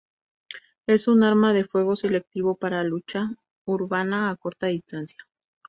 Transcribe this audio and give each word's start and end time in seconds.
Es 0.87 1.07
un 1.07 1.21
arma 1.21 1.53
de 1.53 1.63
fuego 1.63 1.95
selectivo 1.95 2.55
para 2.55 2.81
lucha 2.83 3.29
urbana 3.67 4.31
a 4.31 4.35
corta 4.35 4.65
distancia. 4.65 5.23